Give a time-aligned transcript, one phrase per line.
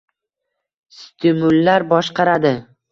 [1.01, 2.59] –stimullar boshqaradi.